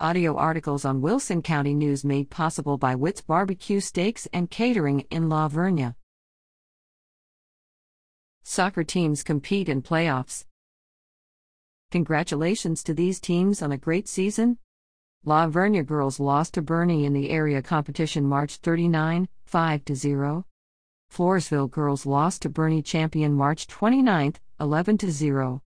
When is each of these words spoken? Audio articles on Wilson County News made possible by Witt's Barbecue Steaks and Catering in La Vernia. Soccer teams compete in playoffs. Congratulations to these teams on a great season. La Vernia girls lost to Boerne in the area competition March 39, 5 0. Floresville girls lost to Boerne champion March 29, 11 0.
Audio 0.00 0.34
articles 0.36 0.84
on 0.84 1.00
Wilson 1.00 1.40
County 1.40 1.72
News 1.72 2.04
made 2.04 2.28
possible 2.28 2.76
by 2.76 2.96
Witt's 2.96 3.20
Barbecue 3.20 3.78
Steaks 3.78 4.26
and 4.32 4.50
Catering 4.50 5.06
in 5.08 5.28
La 5.28 5.48
Vernia. 5.48 5.94
Soccer 8.42 8.82
teams 8.82 9.22
compete 9.22 9.68
in 9.68 9.82
playoffs. 9.82 10.46
Congratulations 11.92 12.82
to 12.82 12.92
these 12.92 13.20
teams 13.20 13.62
on 13.62 13.70
a 13.70 13.78
great 13.78 14.08
season. 14.08 14.58
La 15.24 15.46
Vernia 15.46 15.86
girls 15.86 16.18
lost 16.18 16.54
to 16.54 16.62
Boerne 16.62 17.04
in 17.04 17.12
the 17.12 17.30
area 17.30 17.62
competition 17.62 18.24
March 18.24 18.56
39, 18.56 19.28
5 19.46 19.82
0. 19.94 20.44
Floresville 21.08 21.70
girls 21.70 22.04
lost 22.04 22.42
to 22.42 22.50
Boerne 22.50 22.84
champion 22.84 23.32
March 23.32 23.68
29, 23.68 24.34
11 24.58 24.98
0. 24.98 25.62